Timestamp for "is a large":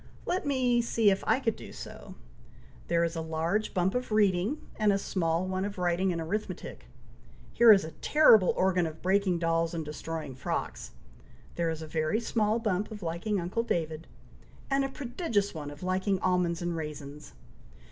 3.03-3.71